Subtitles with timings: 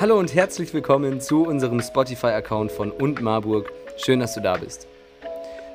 [0.00, 3.70] Hallo und herzlich willkommen zu unserem Spotify-Account von Und Marburg.
[3.96, 4.88] Schön, dass du da bist.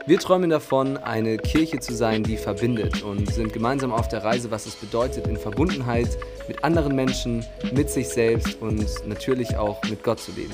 [0.07, 4.51] Wir träumen davon, eine Kirche zu sein, die verbindet und sind gemeinsam auf der Reise,
[4.51, 6.17] was es bedeutet, in Verbundenheit
[6.49, 10.53] mit anderen Menschen, mit sich selbst und natürlich auch mit Gott zu leben.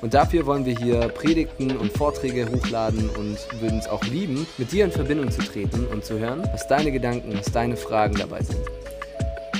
[0.00, 4.70] Und dafür wollen wir hier Predigten und Vorträge hochladen und würden es auch lieben, mit
[4.70, 8.42] dir in Verbindung zu treten und zu hören, was deine Gedanken, was deine Fragen dabei
[8.42, 8.60] sind.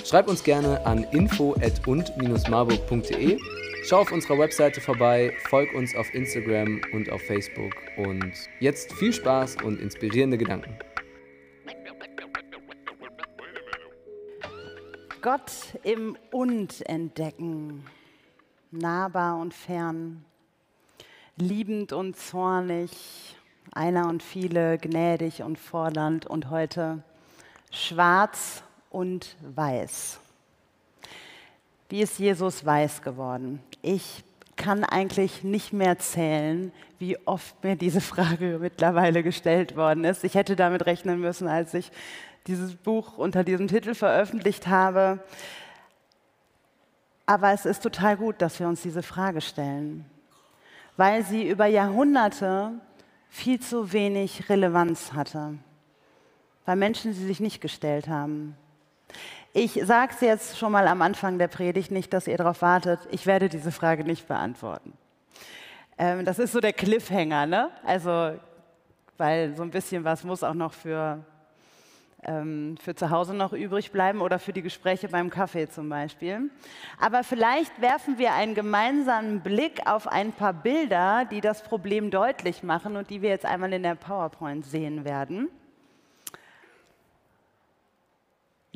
[0.09, 3.40] Schreib uns gerne an info@und-marburg.de
[3.82, 9.13] Schau auf unserer Webseite vorbei, folg uns auf Instagram und auf Facebook und jetzt viel
[9.13, 10.79] Spaß und inspirierende Gedanken.
[15.22, 15.50] Gott
[15.82, 17.85] im Und entdecken,
[18.71, 20.25] nahbar und fern,
[21.35, 22.93] liebend und zornig,
[23.72, 27.02] einer und viele, gnädig und fordernd und heute
[27.72, 28.63] schwarz
[28.96, 30.18] und weiß.
[31.91, 33.61] Wie ist Jesus weiß geworden?
[33.83, 34.25] Ich
[34.56, 40.25] kann eigentlich nicht mehr zählen, wie oft mir diese Frage mittlerweile gestellt worden ist.
[40.25, 41.92] Ich hätte damit rechnen müssen, als ich
[42.47, 45.22] dieses Buch unter diesem Titel veröffentlicht habe.
[47.27, 50.06] Aber es ist total gut, dass wir uns diese Frage stellen,
[50.97, 52.72] weil sie über Jahrhunderte
[53.28, 55.58] viel zu wenig Relevanz hatte,
[56.64, 58.56] weil Menschen sie sich nicht gestellt haben.
[59.58, 63.00] Ich sage es jetzt schon mal am Anfang der Predigt, nicht, dass ihr darauf wartet.
[63.10, 64.92] Ich werde diese Frage nicht beantworten.
[65.96, 67.70] Ähm, das ist so der Cliffhanger, ne?
[67.82, 68.32] Also,
[69.16, 71.24] weil so ein bisschen was muss auch noch für,
[72.22, 76.50] ähm, für zu Hause noch übrig bleiben oder für die Gespräche beim Kaffee zum Beispiel.
[77.00, 82.62] Aber vielleicht werfen wir einen gemeinsamen Blick auf ein paar Bilder, die das Problem deutlich
[82.62, 85.48] machen und die wir jetzt einmal in der PowerPoint sehen werden.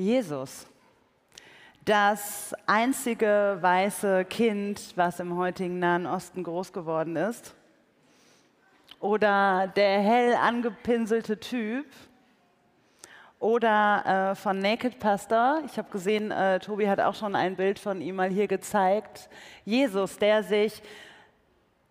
[0.00, 0.66] Jesus,
[1.84, 7.54] das einzige weiße Kind, was im heutigen Nahen Osten groß geworden ist,
[8.98, 11.84] oder der hell angepinselte Typ,
[13.40, 15.60] oder äh, von Naked Pastor.
[15.66, 19.28] Ich habe gesehen, äh, Tobi hat auch schon ein Bild von ihm mal hier gezeigt.
[19.66, 20.82] Jesus, der sich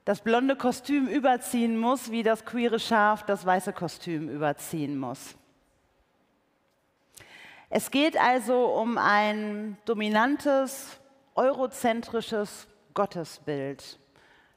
[0.05, 5.35] das blonde Kostüm überziehen muss, wie das queere Schaf das weiße Kostüm überziehen muss.
[7.71, 10.99] Es geht also um ein dominantes,
[11.35, 13.99] eurozentrisches Gottesbild,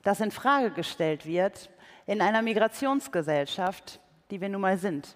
[0.03, 1.69] das in Frage gestellt wird
[2.07, 5.15] in einer Migrationsgesellschaft, die wir nun mal sind.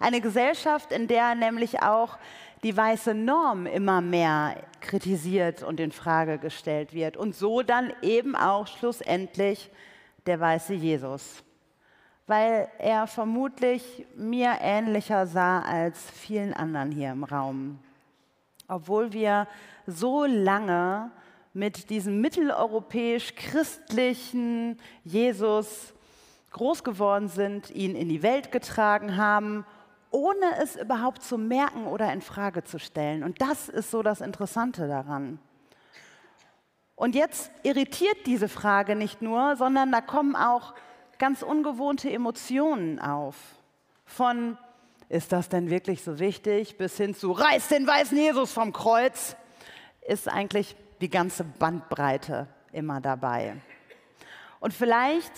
[0.00, 2.16] Eine Gesellschaft, in der nämlich auch
[2.62, 8.34] die weiße Norm immer mehr kritisiert und in Frage gestellt wird und so dann eben
[8.34, 9.70] auch schlussendlich
[10.24, 11.43] der weiße Jesus
[12.26, 17.78] weil er vermutlich mir ähnlicher sah als vielen anderen hier im Raum.
[18.66, 19.46] Obwohl wir
[19.86, 21.10] so lange
[21.52, 25.92] mit diesem mitteleuropäisch-christlichen Jesus
[26.50, 29.66] groß geworden sind, ihn in die Welt getragen haben,
[30.10, 33.22] ohne es überhaupt zu merken oder in Frage zu stellen.
[33.22, 35.38] Und das ist so das Interessante daran.
[36.96, 40.74] Und jetzt irritiert diese Frage nicht nur, sondern da kommen auch
[41.18, 43.36] ganz ungewohnte Emotionen auf.
[44.04, 44.58] Von,
[45.08, 49.36] ist das denn wirklich so wichtig, bis hin zu, reiß den weißen Jesus vom Kreuz,
[50.06, 53.56] ist eigentlich die ganze Bandbreite immer dabei.
[54.60, 55.32] Und vielleicht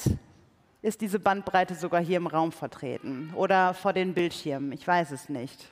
[0.82, 5.28] ist diese Bandbreite sogar hier im Raum vertreten oder vor den Bildschirmen, ich weiß es
[5.28, 5.68] nicht.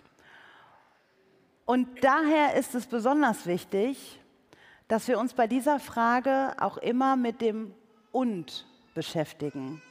[1.67, 4.21] Und daher ist es besonders wichtig,
[4.89, 7.75] dass wir uns bei dieser Frage auch immer mit dem
[8.13, 9.83] Und beschäftigen.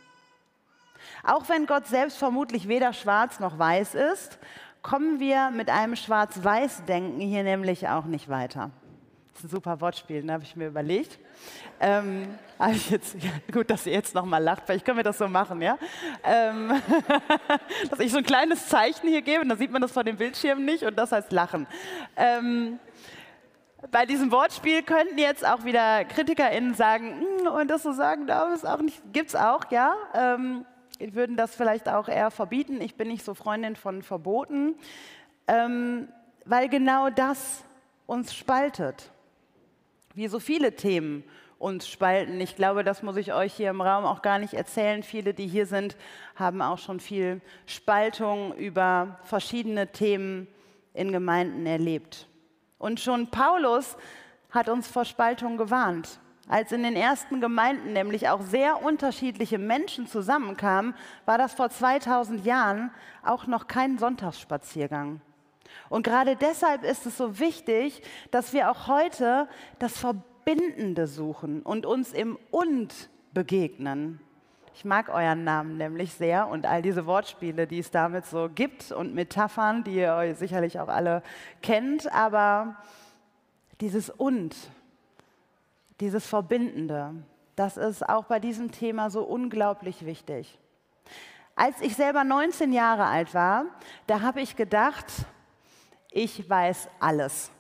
[1.24, 4.40] Auch wenn Gott selbst vermutlich weder schwarz noch weiß ist,
[4.82, 8.72] kommen wir mit einem Schwarz-Weiß-Denken hier nämlich auch nicht weiter.
[9.34, 11.18] Das ist ein super Wortspiel, da ne, habe ich mir überlegt.
[11.80, 12.28] Ähm,
[12.72, 15.62] ich jetzt, ja, gut, dass ihr jetzt nochmal lacht, vielleicht können wir das so machen,
[15.62, 15.78] ja?
[16.24, 16.72] Ähm,
[17.90, 20.64] dass ich so ein kleines Zeichen hier gebe, dann sieht man das vor dem Bildschirm
[20.66, 21.66] nicht und das heißt Lachen.
[22.16, 22.80] Ähm,
[23.92, 28.54] bei diesem Wortspiel könnten jetzt auch wieder KritikerInnen sagen, hm, und das so sagen darf
[28.54, 29.96] es auch nicht, gibt es auch, ja.
[30.14, 30.66] Ähm,
[31.00, 32.82] würden das vielleicht auch eher verbieten.
[32.82, 34.76] Ich bin nicht so Freundin von Verboten,
[35.48, 36.08] ähm,
[36.46, 37.64] weil genau das
[38.06, 39.12] uns spaltet.
[40.14, 41.24] Wie so viele Themen
[41.64, 42.42] uns spalten.
[42.42, 45.02] Ich glaube, das muss ich euch hier im Raum auch gar nicht erzählen.
[45.02, 45.96] Viele, die hier sind,
[46.36, 50.48] haben auch schon viel Spaltung über verschiedene Themen
[50.94, 52.28] in Gemeinden erlebt.
[52.78, 53.96] Und schon Paulus
[54.52, 56.20] hat uns vor Spaltung gewarnt.
[56.48, 60.94] Als in den ersten Gemeinden nämlich auch sehr unterschiedliche Menschen zusammenkamen,
[61.26, 62.92] war das vor 2000 Jahren
[63.24, 65.22] auch noch kein Sonntagsspaziergang.
[65.90, 68.02] Und gerade deshalb ist es so wichtig,
[68.32, 69.48] dass wir auch heute
[69.80, 74.20] das Verbindende suchen und uns im Und begegnen.
[74.76, 78.92] Ich mag euren Namen nämlich sehr und all diese Wortspiele, die es damit so gibt
[78.92, 81.22] und Metaphern, die ihr euch sicherlich auch alle
[81.62, 82.76] kennt, aber
[83.82, 84.56] dieses Und,
[86.04, 87.14] dieses Verbindende,
[87.56, 90.60] das ist auch bei diesem Thema so unglaublich wichtig.
[91.56, 93.66] Als ich selber 19 Jahre alt war,
[94.06, 95.06] da habe ich gedacht,
[96.12, 97.52] ich weiß alles.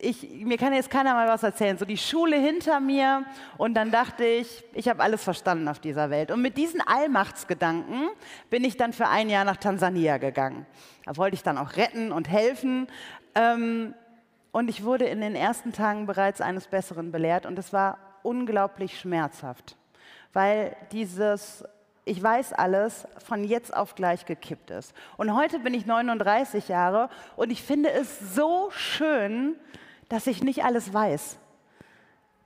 [0.00, 1.78] Ich, mir kann jetzt keiner mal was erzählen.
[1.78, 3.24] So die Schule hinter mir
[3.56, 6.32] und dann dachte ich, ich habe alles verstanden auf dieser Welt.
[6.32, 8.08] Und mit diesen Allmachtsgedanken
[8.50, 10.66] bin ich dann für ein Jahr nach Tansania gegangen.
[11.04, 12.88] Da wollte ich dann auch retten und helfen.
[13.36, 13.94] Ähm,
[14.52, 19.00] und ich wurde in den ersten Tagen bereits eines Besseren belehrt und es war unglaublich
[19.00, 19.76] schmerzhaft,
[20.32, 21.64] weil dieses
[22.04, 24.92] ich weiß alles, von jetzt auf gleich gekippt ist.
[25.16, 29.54] Und heute bin ich 39 Jahre und ich finde es so schön,
[30.08, 31.38] dass ich nicht alles weiß,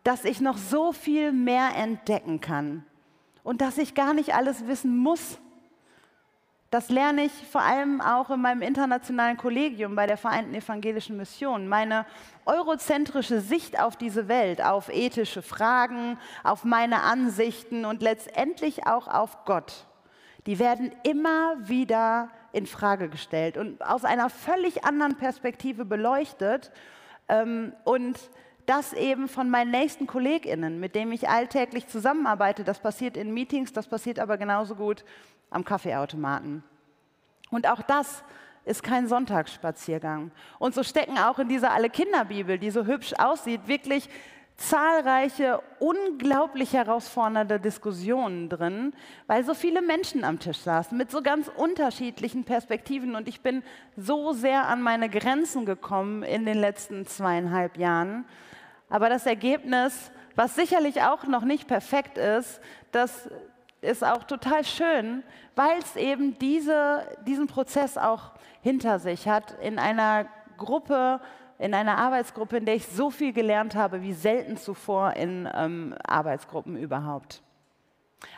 [0.04, 2.84] dass ich noch so viel mehr entdecken kann
[3.42, 5.38] und dass ich gar nicht alles wissen muss.
[6.70, 11.68] Das lerne ich vor allem auch in meinem internationalen Kollegium bei der Vereinten Evangelischen Mission.
[11.68, 12.06] Meine
[12.44, 19.44] eurozentrische Sicht auf diese Welt, auf ethische Fragen, auf meine Ansichten und letztendlich auch auf
[19.44, 19.86] Gott,
[20.46, 26.72] die werden immer wieder in Frage gestellt und aus einer völlig anderen Perspektive beleuchtet.
[27.28, 28.18] Ähm, und
[28.66, 32.64] das eben von meinen nächsten KollegInnen, mit denen ich alltäglich zusammenarbeite.
[32.64, 35.04] Das passiert in Meetings, das passiert aber genauso gut
[35.56, 36.62] am Kaffeeautomaten.
[37.50, 38.22] Und auch das
[38.64, 40.30] ist kein Sonntagsspaziergang.
[40.58, 44.08] Und so stecken auch in dieser Alle Kinderbibel, die so hübsch aussieht, wirklich
[44.56, 48.94] zahlreiche, unglaublich herausfordernde Diskussionen drin,
[49.26, 53.14] weil so viele Menschen am Tisch saßen mit so ganz unterschiedlichen Perspektiven.
[53.14, 53.62] Und ich bin
[53.96, 58.24] so sehr an meine Grenzen gekommen in den letzten zweieinhalb Jahren.
[58.88, 62.60] Aber das Ergebnis, was sicherlich auch noch nicht perfekt ist,
[62.92, 63.28] das
[63.80, 65.22] ist auch total schön,
[65.54, 68.32] weil es eben diese, diesen Prozess auch
[68.62, 70.26] hinter sich hat in einer
[70.56, 71.20] Gruppe,
[71.58, 75.94] in einer Arbeitsgruppe, in der ich so viel gelernt habe wie selten zuvor in ähm,
[76.06, 77.42] Arbeitsgruppen überhaupt.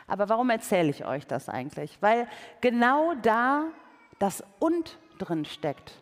[0.07, 1.97] Aber warum erzähle ich euch das eigentlich?
[2.01, 2.27] Weil
[2.61, 3.65] genau da
[4.19, 5.93] das Und drin steckt.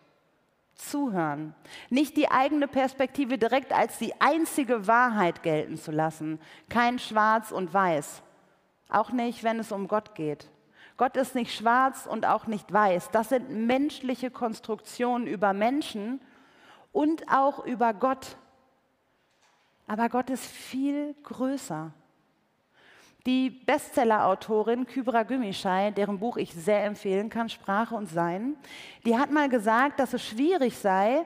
[0.76, 1.56] Zuhören.
[1.90, 6.40] Nicht die eigene Perspektive direkt als die einzige Wahrheit gelten zu lassen.
[6.70, 8.22] Kein Schwarz und Weiß.
[8.90, 10.50] Auch nicht, wenn es um Gott geht.
[10.98, 13.12] Gott ist nicht schwarz und auch nicht weiß.
[13.12, 16.20] Das sind menschliche Konstruktionen über Menschen
[16.92, 18.38] und auch über Gott.
[19.86, 21.92] Aber Gott ist viel größer.
[23.28, 28.56] Die Bestseller-Autorin Kybra Gümüşay, deren Buch ich sehr empfehlen kann, Sprache und Sein,
[29.06, 31.26] die hat mal gesagt, dass es schwierig sei,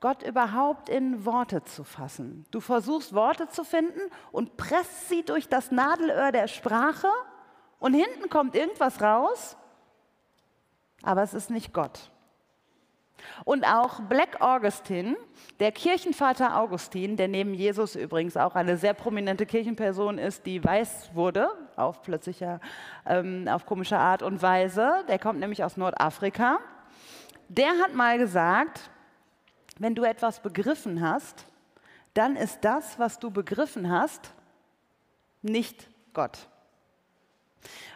[0.00, 2.46] Gott überhaupt in Worte zu fassen.
[2.50, 4.00] Du versuchst Worte zu finden
[4.32, 7.08] und presst sie durch das Nadelöhr der Sprache
[7.78, 9.56] und hinten kommt irgendwas raus,
[11.02, 12.10] aber es ist nicht Gott.
[13.44, 15.16] Und auch Black Augustine,
[15.60, 21.10] der Kirchenvater Augustin, der neben Jesus übrigens auch eine sehr prominente Kirchenperson ist, die weiß
[21.14, 22.60] wurde, auf plötzlicher,
[23.06, 26.58] ähm, auf komische Art und Weise, der kommt nämlich aus Nordafrika,
[27.48, 28.90] der hat mal gesagt,
[29.80, 31.46] wenn du etwas begriffen hast,
[32.12, 34.34] dann ist das, was du begriffen hast,
[35.40, 36.38] nicht Gott.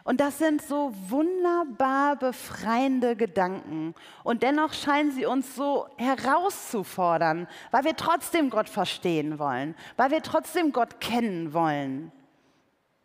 [0.03, 3.95] Und das sind so wunderbar befreiende Gedanken.
[4.23, 10.23] Und dennoch scheinen sie uns so herauszufordern, weil wir trotzdem Gott verstehen wollen, weil wir
[10.23, 12.13] trotzdem Gott kennen wollen.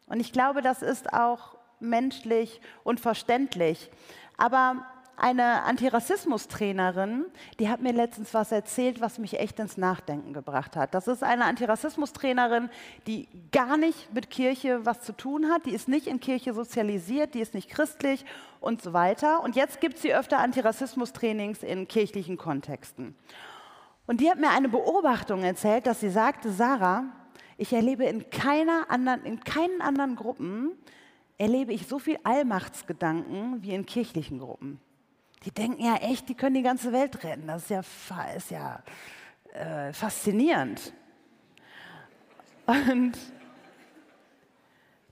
[0.08, 3.92] Und ich glaube, das ist auch menschlich und verständlich.
[4.38, 4.86] Aber
[5.20, 7.26] eine Antirassismus-Trainerin,
[7.60, 10.94] die hat mir letztens was erzählt, was mich echt ins Nachdenken gebracht hat.
[10.94, 12.70] Das ist eine Antirassismus-Trainerin,
[13.08, 17.34] die gar nicht mit Kirche was zu tun hat, die ist nicht in Kirche sozialisiert,
[17.34, 18.26] die ist nicht christlich
[18.62, 19.44] und so weiter.
[19.44, 23.16] Und jetzt gibt sie öfter Antirassismus-Trainings in kirchlichen Kontexten.
[24.08, 27.04] Und die hat mir eine Beobachtung erzählt, dass sie sagte, Sarah,
[27.58, 30.72] ich erlebe in, keiner anderen, in keinen anderen Gruppen,
[31.38, 34.80] erlebe ich so viel Allmachtsgedanken wie in kirchlichen Gruppen.
[35.46, 37.48] Die denken ja echt, die können die ganze Welt retten.
[37.48, 37.80] Das ist ja,
[38.36, 38.84] ist ja
[39.54, 40.94] äh, faszinierend.
[42.66, 43.14] Und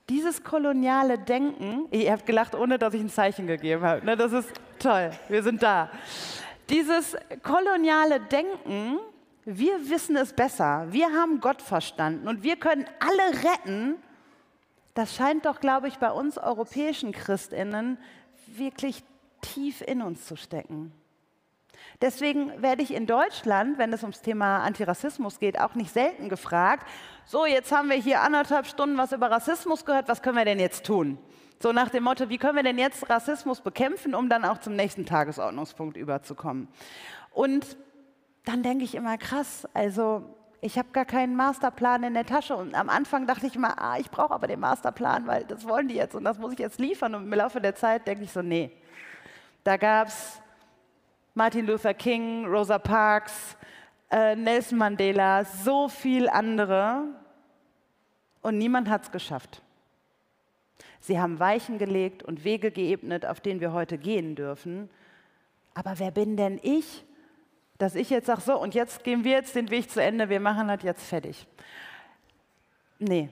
[0.08, 4.04] dieses koloniale Denken, ihr habt gelacht, ohne dass ich ein Zeichen gegeben habe.
[4.04, 5.90] Ne, das ist toll, wir sind da.
[6.70, 8.98] Dieses koloniale Denken,
[9.44, 13.96] wir wissen es besser, wir haben Gott verstanden und wir können alle retten,
[14.94, 17.98] das scheint doch, glaube ich, bei uns europäischen Christinnen
[18.46, 19.02] wirklich
[19.40, 20.92] tief in uns zu stecken.
[22.00, 26.86] Deswegen werde ich in Deutschland, wenn es ums Thema Antirassismus geht, auch nicht selten gefragt,
[27.24, 30.60] so, jetzt haben wir hier anderthalb Stunden was über Rassismus gehört, was können wir denn
[30.60, 31.18] jetzt tun?
[31.60, 34.76] So nach dem Motto, wie können wir denn jetzt Rassismus bekämpfen, um dann auch zum
[34.76, 36.68] nächsten Tagesordnungspunkt überzukommen?
[37.32, 37.76] Und
[38.44, 40.24] dann denke ich immer, krass, also
[40.60, 42.56] ich habe gar keinen Masterplan in der Tasche.
[42.56, 45.88] Und am Anfang dachte ich immer, ah, ich brauche aber den Masterplan, weil das wollen
[45.88, 47.14] die jetzt und das muss ich jetzt liefern.
[47.14, 48.70] Und im Laufe der Zeit denke ich so, nee.
[49.64, 50.40] Da gab es
[51.34, 53.56] Martin Luther King, Rosa Parks,
[54.10, 57.04] äh, Nelson Mandela, so viel andere.
[58.42, 59.62] Und niemand hat es geschafft.
[61.00, 64.90] Sie haben Weichen gelegt und Wege geebnet, auf denen wir heute gehen dürfen.
[65.74, 67.04] Aber wer bin denn ich,
[67.78, 70.40] dass ich jetzt sage, so, und jetzt gehen wir jetzt den Weg zu Ende, wir
[70.40, 71.46] machen das jetzt fertig.
[72.98, 73.28] Nee,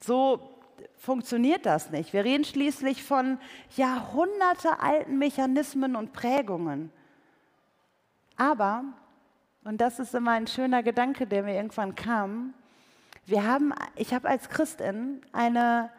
[0.00, 0.53] so
[0.96, 2.12] funktioniert das nicht.
[2.12, 3.38] Wir reden schließlich von
[3.76, 6.90] jahrhundertealten Mechanismen und Prägungen.
[8.36, 8.84] Aber,
[9.64, 12.54] und das ist immer ein schöner Gedanke, der mir irgendwann kam,
[13.26, 15.90] wir haben, ich habe als Christin eine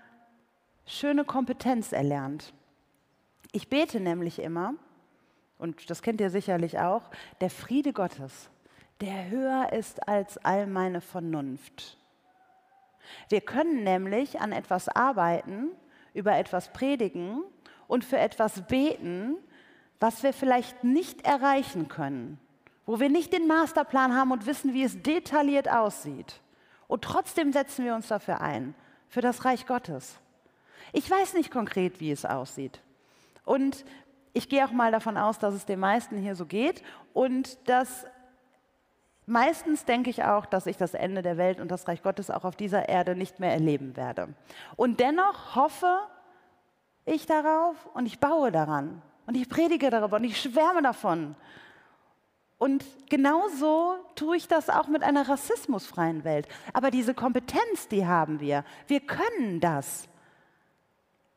[0.86, 2.54] schöne Kompetenz erlernt.
[3.52, 4.76] Ich bete nämlich immer,
[5.58, 7.10] und das kennt ihr sicherlich auch,
[7.42, 8.50] der Friede Gottes,
[9.02, 11.98] der höher ist als all meine Vernunft.
[13.30, 15.70] Wir können nämlich an etwas arbeiten,
[16.14, 17.44] über etwas predigen
[17.88, 19.36] und für etwas beten,
[20.00, 22.40] was wir vielleicht nicht erreichen können,
[22.86, 26.42] wo wir nicht den Masterplan haben und wissen, wie es detailliert aussieht.
[26.88, 28.76] Und trotzdem setzen wir uns dafür ein,
[29.10, 30.20] für das Reich Gottes.
[30.94, 32.82] Ich weiß nicht konkret, wie es aussieht.
[33.44, 33.86] Und
[34.34, 36.84] ich gehe auch mal davon aus, dass es den meisten hier so geht
[37.14, 38.06] und dass
[39.26, 42.44] meistens denke ich auch, dass ich das Ende der Welt und das Reich Gottes auch
[42.44, 44.30] auf dieser Erde nicht mehr erleben werde.
[44.76, 46.00] Und dennoch hoffe
[47.06, 51.36] ich darauf und ich baue daran und ich predige darüber und ich schwärme davon.
[52.58, 56.48] Und genauso tue ich das auch mit einer rassismusfreien Welt.
[56.74, 58.64] Aber diese Kompetenz, die haben wir.
[58.88, 60.08] Wir können das.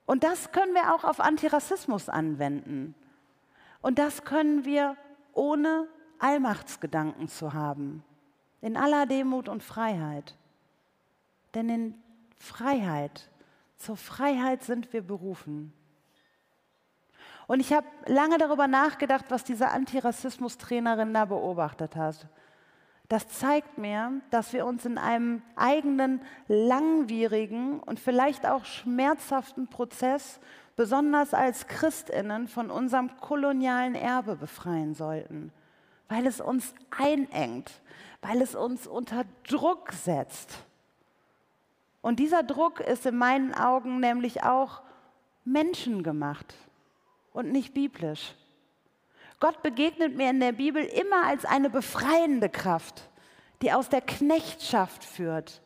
[0.07, 2.95] Und das können wir auch auf Antirassismus anwenden.
[3.83, 4.97] Und das können wir
[5.33, 8.03] ohne Allmachtsgedanken zu haben.
[8.61, 10.37] In aller Demut und Freiheit.
[11.55, 11.95] Denn in
[12.37, 13.31] Freiheit,
[13.77, 15.73] zur Freiheit sind wir berufen.
[17.47, 22.29] Und ich habe lange darüber nachgedacht, was diese Antirassismus-Trainerin da beobachtet hat.
[23.09, 30.41] Das zeigt mir, dass wir uns in einem eigenen langwierigen und vielleicht auch schmerzhaften Prozess,
[30.77, 35.53] besonders als Christinnen, von unserem kolonialen Erbe befreien sollten,
[36.09, 37.71] weil es uns einengt,
[38.21, 40.55] weil es uns unter Druck setzt.
[42.01, 44.83] Und dieser Druck ist in meinen Augen nämlich auch
[45.45, 46.55] menschengemacht
[47.33, 48.35] und nicht biblisch.
[49.41, 53.09] Gott begegnet mir in der Bibel immer als eine befreiende Kraft,
[53.63, 55.63] die aus der Knechtschaft führt.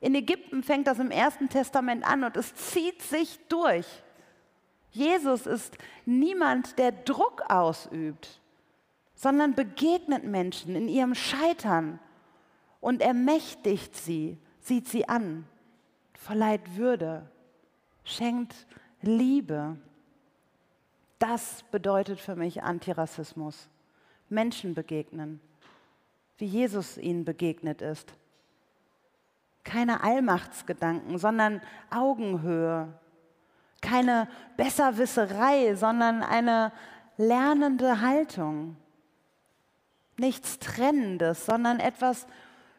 [0.00, 3.86] In Ägypten fängt das im Ersten Testament an und es zieht sich durch.
[4.90, 8.40] Jesus ist niemand, der Druck ausübt,
[9.16, 11.98] sondern begegnet Menschen in ihrem Scheitern
[12.80, 15.46] und ermächtigt sie, sieht sie an,
[16.12, 17.28] verleiht Würde,
[18.04, 18.54] schenkt
[19.00, 19.76] Liebe.
[21.18, 23.68] Das bedeutet für mich Antirassismus.
[24.28, 25.40] Menschen begegnen,
[26.36, 28.12] wie Jesus ihnen begegnet ist.
[29.64, 32.92] Keine Allmachtsgedanken, sondern Augenhöhe.
[33.80, 36.72] Keine Besserwisserei, sondern eine
[37.16, 38.76] lernende Haltung.
[40.18, 42.26] Nichts Trennendes, sondern etwas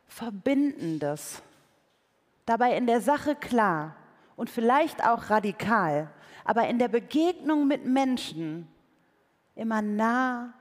[0.07, 1.41] Verbindendes.
[2.45, 3.95] Dabei in der Sache klar
[4.35, 6.09] und vielleicht auch radikal
[6.47, 8.69] aber in der Begegnung mit Menschen
[9.53, 10.53] immer nah,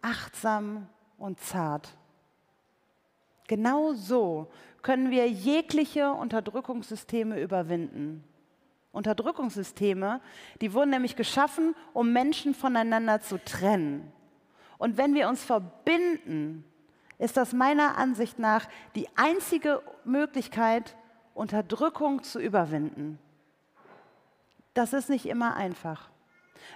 [0.00, 0.88] achtsam
[1.18, 1.94] und zart.
[3.46, 4.50] Genau so
[4.80, 8.24] können wir jegliche Unterdrückungssysteme überwinden.
[8.92, 10.22] Unterdrückungssysteme,
[10.62, 14.10] die wurden nämlich geschaffen, um Menschen voneinander zu trennen.
[14.78, 16.64] Und wenn wir uns verbinden,
[17.18, 20.96] ist das meiner Ansicht nach die einzige Möglichkeit,
[21.34, 23.18] Unterdrückung zu überwinden.
[24.74, 26.10] Das ist nicht immer einfach,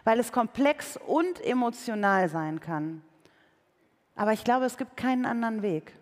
[0.05, 3.03] weil es komplex und emotional sein kann.
[4.15, 5.93] Aber ich glaube, es gibt keinen anderen Weg.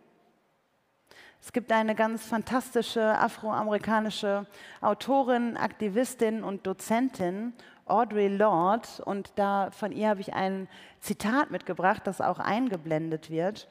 [1.40, 4.46] Es gibt eine ganz fantastische afroamerikanische
[4.80, 7.52] Autorin, Aktivistin und Dozentin,
[7.86, 10.68] Audre Lorde, und da von ihr habe ich ein
[11.00, 13.68] Zitat mitgebracht, das auch eingeblendet wird.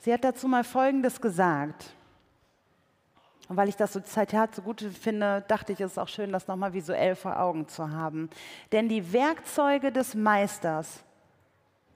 [0.00, 1.92] Sie hat dazu mal Folgendes gesagt.
[3.48, 6.32] Und weil ich das so Zitat so gut finde, dachte ich, es ist auch schön,
[6.32, 8.30] das nochmal visuell vor Augen zu haben.
[8.72, 11.04] Denn die Werkzeuge des Meisters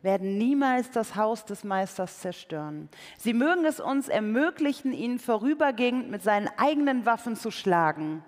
[0.02, 2.88] werden niemals das Haus des Meisters zerstören.
[3.16, 8.22] Sie mögen es uns ermöglichen, ihn vorübergehend mit seinen eigenen Waffen zu schlagen,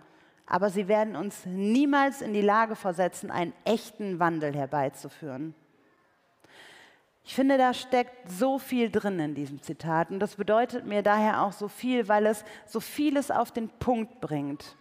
[0.49, 5.55] aber sie werden uns niemals in die Lage versetzen, einen echten Wandel herbeizuführen.
[7.25, 11.43] Ich finde, da steckt so viel drin in diesem Zitat und das bedeutet mir daher
[11.43, 14.77] auch so viel, weil es so vieles auf den Punkt bringt.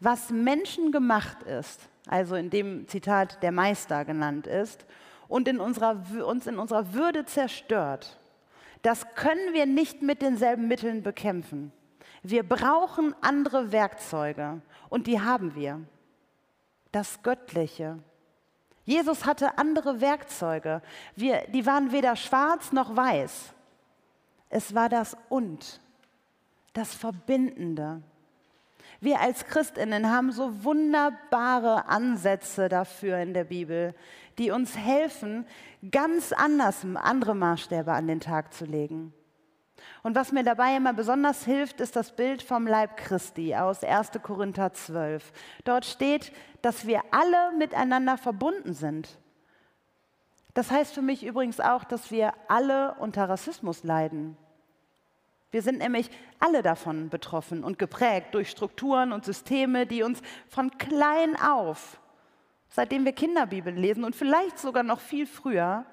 [0.00, 4.84] Was Menschen gemacht ist, also in dem Zitat der Meister genannt ist,
[5.26, 8.20] und in unserer, uns in unserer Würde zerstört,
[8.82, 11.72] das können wir nicht mit denselben Mitteln bekämpfen.
[12.26, 15.82] Wir brauchen andere Werkzeuge und die haben wir.
[16.90, 17.98] Das Göttliche.
[18.86, 20.80] Jesus hatte andere Werkzeuge.
[21.16, 23.52] Wir, die waren weder schwarz noch weiß.
[24.48, 25.80] Es war das Und,
[26.72, 28.02] das Verbindende.
[29.00, 33.94] Wir als Christinnen haben so wunderbare Ansätze dafür in der Bibel,
[34.38, 35.46] die uns helfen,
[35.90, 39.12] ganz anders andere Maßstäbe an den Tag zu legen.
[40.02, 44.12] Und was mir dabei immer besonders hilft, ist das Bild vom Leib Christi aus 1.
[44.22, 45.32] Korinther 12.
[45.64, 49.18] Dort steht, dass wir alle miteinander verbunden sind.
[50.54, 54.36] Das heißt für mich übrigens auch, dass wir alle unter Rassismus leiden.
[55.50, 56.10] Wir sind nämlich
[56.40, 62.00] alle davon betroffen und geprägt durch Strukturen und Systeme, die uns von klein auf,
[62.68, 65.86] seitdem wir Kinderbibeln lesen und vielleicht sogar noch viel früher,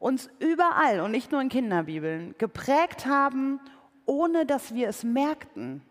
[0.00, 3.60] uns überall und nicht nur in Kinderbibeln geprägt haben,
[4.06, 5.82] ohne dass wir es merkten.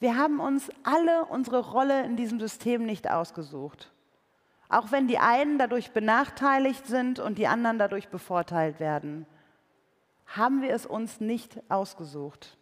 [0.00, 3.92] Wir haben uns alle unsere Rolle in diesem System nicht ausgesucht.
[4.68, 9.26] Auch wenn die einen dadurch benachteiligt sind und die anderen dadurch bevorteilt werden,
[10.26, 12.58] haben wir es uns nicht ausgesucht.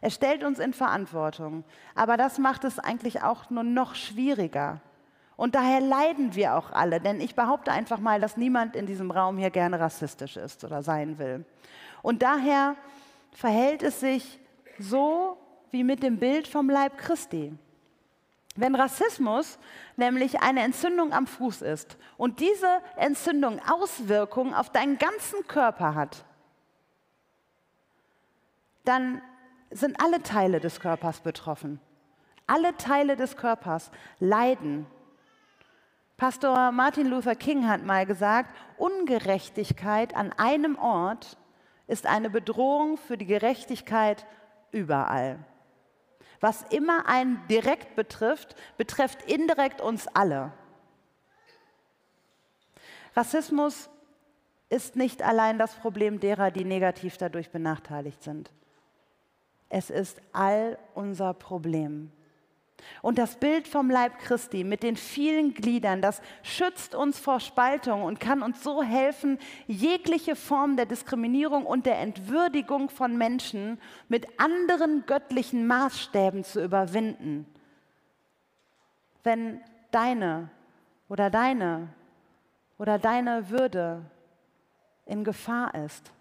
[0.00, 1.64] Er stellt uns in Verantwortung,
[1.94, 4.80] aber das macht es eigentlich auch nur noch schwieriger.
[5.36, 9.10] Und daher leiden wir auch alle, denn ich behaupte einfach mal, dass niemand in diesem
[9.10, 11.44] Raum hier gerne rassistisch ist oder sein will.
[12.02, 12.76] Und daher
[13.32, 14.38] verhält es sich
[14.78, 15.36] so
[15.70, 17.52] wie mit dem Bild vom Leib Christi.
[18.56, 19.58] Wenn Rassismus
[19.96, 26.24] nämlich eine Entzündung am Fuß ist und diese Entzündung Auswirkungen auf deinen ganzen Körper hat,
[28.84, 29.20] dann
[29.70, 31.80] sind alle Teile des Körpers betroffen.
[32.46, 34.86] Alle Teile des Körpers leiden
[36.16, 41.36] Pastor Martin Luther King hat mal gesagt, Ungerechtigkeit an einem Ort
[41.88, 44.24] ist eine Bedrohung für die Gerechtigkeit
[44.70, 45.38] überall.
[46.40, 50.52] Was immer einen direkt betrifft, betrifft indirekt uns alle.
[53.16, 53.90] Rassismus
[54.68, 58.50] ist nicht allein das Problem derer, die negativ dadurch benachteiligt sind.
[59.68, 62.12] Es ist all unser Problem.
[63.02, 68.02] Und das Bild vom Leib Christi mit den vielen Gliedern, das schützt uns vor Spaltung
[68.02, 74.40] und kann uns so helfen, jegliche Form der Diskriminierung und der Entwürdigung von Menschen mit
[74.40, 77.46] anderen göttlichen Maßstäben zu überwinden.
[79.22, 80.50] Wenn deine
[81.08, 81.88] oder deine
[82.78, 84.02] oder deine Würde
[85.06, 86.12] in Gefahr ist,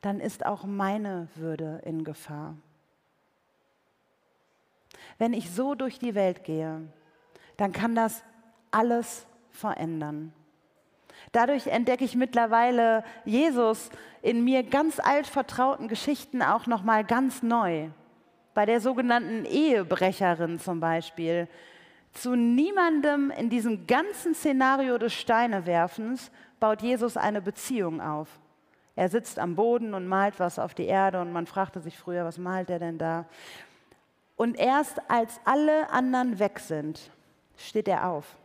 [0.00, 2.54] dann ist auch meine Würde in Gefahr.
[5.18, 6.82] Wenn ich so durch die Welt gehe,
[7.56, 8.22] dann kann das
[8.70, 10.32] alles verändern.
[11.32, 13.90] Dadurch entdecke ich mittlerweile Jesus
[14.22, 17.88] in mir ganz alt vertrauten Geschichten auch noch mal ganz neu.
[18.54, 21.48] Bei der sogenannten Ehebrecherin zum Beispiel.
[22.12, 28.28] Zu niemandem in diesem ganzen Szenario des Steinewerfens baut Jesus eine Beziehung auf.
[28.96, 32.24] Er sitzt am Boden und malt was auf die Erde und man fragte sich früher,
[32.24, 33.26] was malt er denn da?
[34.38, 37.10] Und erst als alle anderen weg sind,
[37.56, 38.36] steht er auf,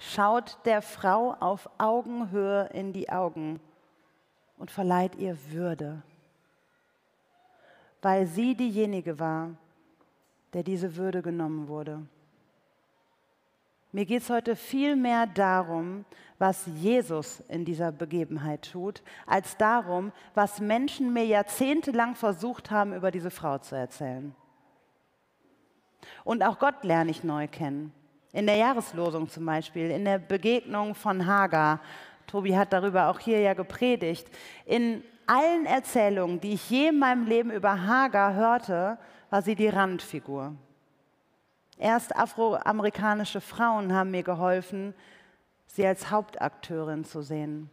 [0.00, 3.60] schaut der Frau auf Augenhöhe in die Augen
[4.56, 6.02] und verleiht ihr Würde,
[8.00, 9.50] weil sie diejenige war,
[10.54, 12.06] der diese Würde genommen wurde.
[13.92, 16.06] Mir geht es heute viel mehr darum,
[16.38, 23.10] was Jesus in dieser Begebenheit tut, als darum, was Menschen mir jahrzehntelang versucht haben, über
[23.10, 24.34] diese Frau zu erzählen.
[26.24, 27.92] Und auch Gott lerne ich neu kennen.
[28.32, 31.80] In der Jahreslosung zum Beispiel, in der Begegnung von Hagar.
[32.26, 34.28] Tobi hat darüber auch hier ja gepredigt.
[34.66, 38.98] In allen Erzählungen, die ich je in meinem Leben über Hagar hörte,
[39.30, 40.54] war sie die Randfigur.
[41.78, 44.94] Erst afroamerikanische Frauen haben mir geholfen,
[45.66, 47.70] sie als Hauptakteurin zu sehen.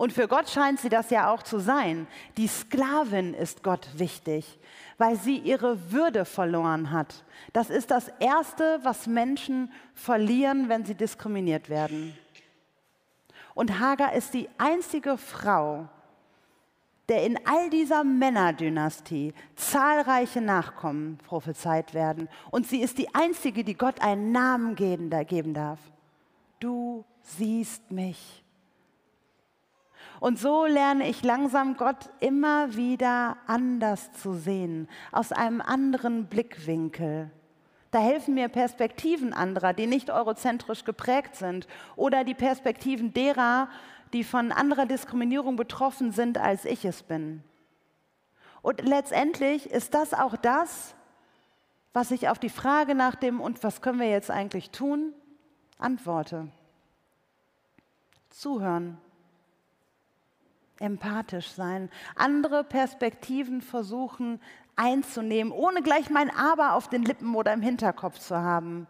[0.00, 2.06] Und für Gott scheint sie das ja auch zu sein.
[2.38, 4.58] Die Sklavin ist Gott wichtig,
[4.96, 7.22] weil sie ihre Würde verloren hat.
[7.52, 12.16] Das ist das Erste, was Menschen verlieren, wenn sie diskriminiert werden.
[13.52, 15.86] Und Hagar ist die einzige Frau,
[17.10, 22.30] der in all dieser Männerdynastie zahlreiche Nachkommen prophezeit werden.
[22.50, 25.78] Und sie ist die einzige, die Gott einen Namen geben, geben darf.
[26.58, 28.42] Du siehst mich.
[30.20, 37.30] Und so lerne ich langsam Gott immer wieder anders zu sehen, aus einem anderen Blickwinkel.
[37.90, 43.68] Da helfen mir Perspektiven anderer, die nicht eurozentrisch geprägt sind oder die Perspektiven derer,
[44.12, 47.42] die von anderer Diskriminierung betroffen sind, als ich es bin.
[48.62, 50.94] Und letztendlich ist das auch das,
[51.92, 55.12] was ich auf die Frage nach dem und was können wir jetzt eigentlich tun,
[55.78, 56.48] antworte.
[58.28, 58.98] Zuhören,
[60.80, 64.40] empathisch sein, andere Perspektiven versuchen
[64.76, 68.86] einzunehmen, ohne gleich mein Aber auf den Lippen oder im Hinterkopf zu haben,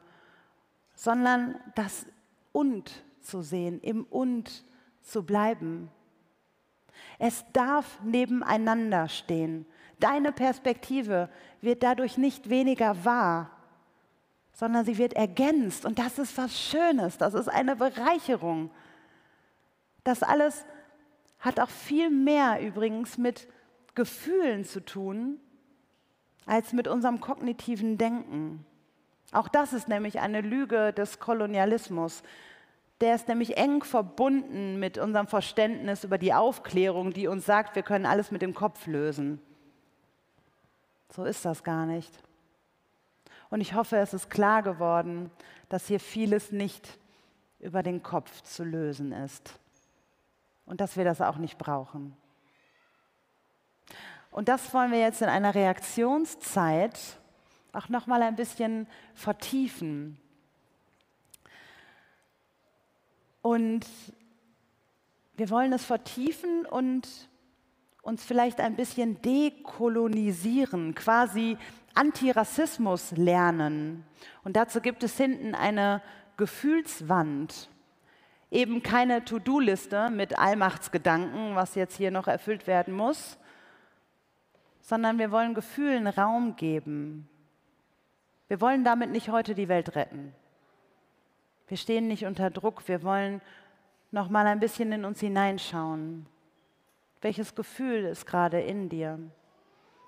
[0.95, 2.07] sondern das
[2.53, 4.65] Und zu sehen, im Und
[5.03, 5.91] zu bleiben.
[7.19, 9.67] Es darf nebeneinander stehen.
[9.99, 11.29] Deine Perspektive
[11.61, 13.51] wird dadurch nicht weniger wahr,
[14.53, 15.85] sondern sie wird ergänzt.
[15.85, 18.71] Und das ist was Schönes, das ist eine Bereicherung.
[20.05, 20.65] Das alles
[21.41, 23.49] hat auch viel mehr übrigens mit
[23.95, 25.41] Gefühlen zu tun,
[26.47, 28.65] als mit unserem kognitiven Denken.
[29.33, 32.23] Auch das ist nämlich eine Lüge des Kolonialismus.
[33.01, 37.83] Der ist nämlich eng verbunden mit unserem Verständnis über die Aufklärung, die uns sagt, wir
[37.83, 39.41] können alles mit dem Kopf lösen.
[41.11, 42.13] So ist das gar nicht.
[43.49, 45.31] Und ich hoffe, es ist klar geworden,
[45.69, 46.99] dass hier vieles nicht
[47.59, 49.61] über den Kopf zu lösen ist
[50.71, 52.17] und dass wir das auch nicht brauchen.
[54.31, 56.97] Und das wollen wir jetzt in einer Reaktionszeit
[57.73, 60.17] auch noch mal ein bisschen vertiefen.
[63.43, 63.85] Und
[65.35, 67.09] wir wollen es vertiefen und
[68.03, 71.59] uns vielleicht ein bisschen dekolonisieren, quasi
[71.95, 74.05] Antirassismus lernen.
[74.45, 76.01] Und dazu gibt es hinten eine
[76.37, 77.69] Gefühlswand.
[78.51, 83.39] Eben keine To-Do-Liste mit Allmachtsgedanken, was jetzt hier noch erfüllt werden muss,
[84.81, 87.29] sondern wir wollen Gefühlen Raum geben.
[88.49, 90.35] Wir wollen damit nicht heute die Welt retten.
[91.69, 92.89] Wir stehen nicht unter Druck.
[92.89, 93.41] Wir wollen
[94.11, 96.27] noch mal ein bisschen in uns hineinschauen.
[97.21, 99.21] Welches Gefühl ist gerade in dir?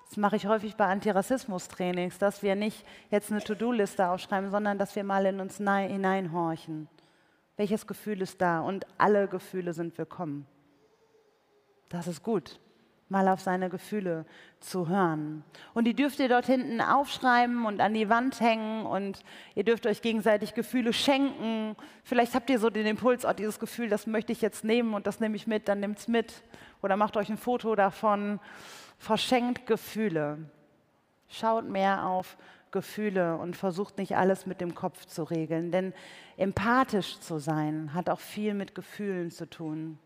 [0.09, 4.97] Das mache ich häufig bei Antirassismus-Trainings, dass wir nicht jetzt eine To-Do-Liste aufschreiben, sondern dass
[4.97, 6.89] wir mal in uns hineinhorchen.
[7.57, 8.61] Welches Gefühl ist da?
[8.61, 10.47] Und alle Gefühle sind willkommen.
[11.89, 12.59] Das ist gut
[13.13, 14.25] mal auf seine Gefühle
[14.59, 15.45] zu hören.
[15.75, 19.23] Und die dürft ihr dort hinten aufschreiben und an die Wand hängen und
[19.55, 21.77] ihr dürft euch gegenseitig Gefühle schenken.
[22.03, 25.07] Vielleicht habt ihr so den Impuls, oh, dieses Gefühl, das möchte ich jetzt nehmen und
[25.07, 26.43] das nehme ich mit, dann nehmt es mit.
[26.83, 28.41] Oder macht euch ein Foto davon.
[28.99, 30.39] Verschenkt Gefühle.
[31.29, 32.37] Schaut mehr auf
[32.73, 35.71] Gefühle und versucht nicht alles mit dem Kopf zu regeln.
[35.71, 35.93] Denn
[36.37, 39.99] empathisch zu sein hat auch viel mit Gefühlen zu tun.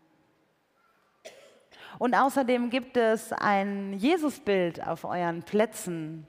[1.97, 6.27] Und außerdem gibt es ein Jesusbild auf euren Plätzen,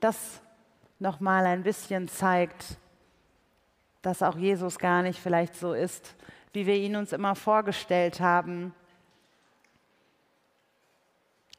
[0.00, 0.42] das
[0.98, 2.76] nochmal ein bisschen zeigt,
[4.02, 6.14] dass auch Jesus gar nicht vielleicht so ist,
[6.52, 8.74] wie wir ihn uns immer vorgestellt haben.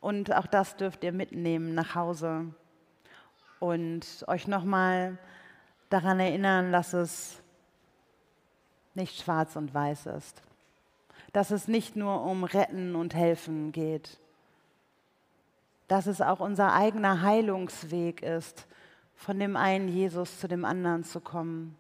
[0.02, 2.54] Und auch das dürft ihr mitnehmen nach Hause
[3.60, 5.18] und euch nochmal
[5.90, 7.42] daran erinnern, dass es
[8.94, 10.42] nicht schwarz und weiß ist
[11.34, 14.20] dass es nicht nur um Retten und Helfen geht,
[15.88, 18.68] dass es auch unser eigener Heilungsweg ist,
[19.16, 21.76] von dem einen Jesus zu dem anderen zu kommen,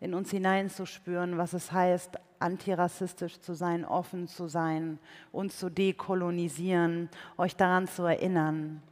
[0.00, 4.98] in uns hineinzuspüren, was es heißt, antirassistisch zu sein, offen zu sein,
[5.32, 7.08] uns zu dekolonisieren,
[7.38, 8.82] euch daran zu erinnern.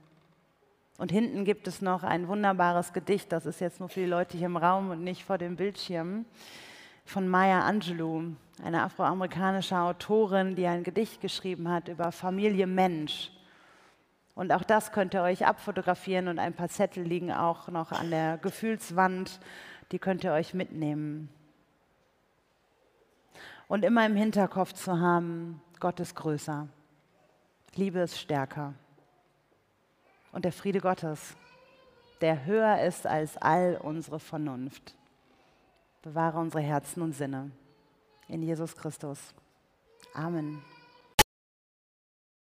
[0.97, 4.39] Und hinten gibt es noch ein wunderbares Gedicht, das ist jetzt nur für die Leute
[4.39, 6.25] hier im Raum und nicht vor dem Bildschirm
[7.05, 13.31] von Maya Angelou, eine afroamerikanische Autorin, die ein Gedicht geschrieben hat über Familie Mensch.
[14.35, 18.11] Und auch das könnt ihr euch abfotografieren und ein paar Zettel liegen auch noch an
[18.11, 19.41] der Gefühlswand,
[19.93, 21.29] die könnt ihr euch mitnehmen.
[23.69, 26.69] Und immer im Hinterkopf zu haben, Gott ist größer,
[27.75, 28.75] Liebe ist stärker.
[30.35, 31.37] Und der Friede Gottes,
[32.21, 34.95] der höher ist als all unsere Vernunft
[36.03, 37.51] Bewahre unsere Herzen und Sinne.
[38.29, 39.19] In Jesus Christus.
[40.13, 40.63] Amen.